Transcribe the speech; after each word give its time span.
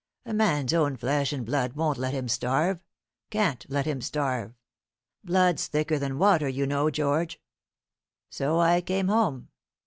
A 0.25 0.33
man's 0.33 0.73
own 0.73 0.97
flesh 0.97 1.31
and 1.31 1.45
blood 1.45 1.73
won't 1.73 1.99
let 1.99 2.11
him 2.11 2.27
starve 2.27 2.81
can't 3.29 3.63
let 3.69 3.85
him 3.85 4.01
starve. 4.01 4.55
Blood's 5.23 5.67
thicker 5.67 5.99
than 5.99 6.17
water, 6.17 6.49
you 6.49 6.65
know, 6.65 6.89
George. 6.89 7.39
So 8.27 8.59
I 8.59 8.81
came 8.81 9.09
home. 9.09 9.49